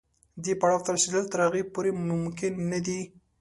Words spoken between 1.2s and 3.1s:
تر هغې پورې ممکن نه دي.